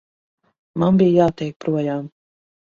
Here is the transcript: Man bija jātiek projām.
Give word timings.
Man 0.83 0.97
bija 1.01 1.13
jātiek 1.19 1.55
projām. 1.67 2.09